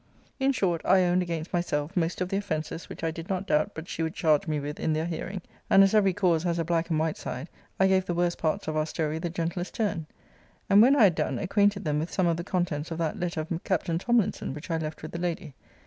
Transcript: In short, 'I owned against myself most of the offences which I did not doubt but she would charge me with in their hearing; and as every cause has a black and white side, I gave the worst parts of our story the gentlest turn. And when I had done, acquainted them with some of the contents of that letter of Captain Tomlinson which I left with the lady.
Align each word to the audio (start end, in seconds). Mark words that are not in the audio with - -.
In 0.39 0.51
short, 0.51 0.81
'I 0.83 1.03
owned 1.03 1.21
against 1.21 1.53
myself 1.53 1.95
most 1.95 2.21
of 2.21 2.29
the 2.29 2.37
offences 2.37 2.89
which 2.89 3.03
I 3.03 3.11
did 3.11 3.29
not 3.29 3.45
doubt 3.45 3.73
but 3.75 3.87
she 3.87 4.01
would 4.01 4.15
charge 4.15 4.47
me 4.47 4.59
with 4.59 4.79
in 4.79 4.93
their 4.93 5.05
hearing; 5.05 5.43
and 5.69 5.83
as 5.83 5.93
every 5.93 6.11
cause 6.11 6.41
has 6.41 6.57
a 6.57 6.65
black 6.65 6.89
and 6.89 6.97
white 6.97 7.17
side, 7.17 7.47
I 7.79 7.85
gave 7.85 8.05
the 8.07 8.15
worst 8.15 8.39
parts 8.39 8.67
of 8.67 8.75
our 8.75 8.87
story 8.87 9.19
the 9.19 9.29
gentlest 9.29 9.75
turn. 9.75 10.07
And 10.71 10.81
when 10.81 10.95
I 10.95 11.03
had 11.03 11.13
done, 11.13 11.37
acquainted 11.37 11.85
them 11.85 11.99
with 11.99 12.11
some 12.11 12.25
of 12.25 12.37
the 12.37 12.43
contents 12.43 12.89
of 12.89 12.97
that 12.97 13.19
letter 13.19 13.41
of 13.41 13.63
Captain 13.63 13.99
Tomlinson 13.99 14.55
which 14.55 14.71
I 14.71 14.77
left 14.79 15.03
with 15.03 15.11
the 15.11 15.19
lady. 15.19 15.53